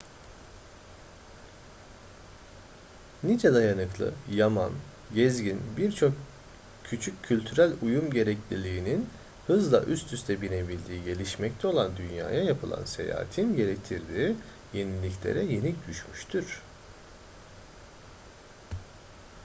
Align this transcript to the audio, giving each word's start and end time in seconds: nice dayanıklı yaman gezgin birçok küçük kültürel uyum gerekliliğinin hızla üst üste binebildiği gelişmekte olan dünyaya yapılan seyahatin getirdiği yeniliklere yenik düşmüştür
nice 3.23 3.53
dayanıklı 3.53 4.13
yaman 4.31 4.71
gezgin 5.15 5.61
birçok 5.77 6.13
küçük 6.83 7.23
kültürel 7.23 7.71
uyum 7.81 8.11
gerekliliğinin 8.11 9.09
hızla 9.47 9.83
üst 9.83 10.13
üste 10.13 10.41
binebildiği 10.41 11.03
gelişmekte 11.03 11.67
olan 11.67 11.97
dünyaya 11.97 12.43
yapılan 12.43 12.85
seyahatin 12.85 13.55
getirdiği 13.57 14.35
yeniliklere 14.73 15.43
yenik 15.43 15.87
düşmüştür 15.87 16.61